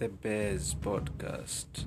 [0.00, 1.84] the Bears podcast.